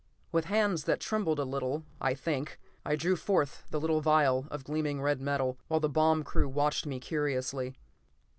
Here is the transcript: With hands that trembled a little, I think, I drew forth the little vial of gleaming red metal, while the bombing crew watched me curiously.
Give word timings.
With 0.31 0.45
hands 0.45 0.85
that 0.85 0.99
trembled 0.99 1.37
a 1.37 1.43
little, 1.45 1.83
I 2.01 2.15
think, 2.15 2.59
I 2.83 2.95
drew 2.95 3.15
forth 3.15 3.65
the 3.69 3.79
little 3.79 4.01
vial 4.01 4.47
of 4.49 4.63
gleaming 4.63 4.99
red 4.99 5.21
metal, 5.21 5.59
while 5.67 5.79
the 5.79 5.89
bombing 5.89 6.23
crew 6.23 6.49
watched 6.49 6.87
me 6.87 6.99
curiously. 6.99 7.75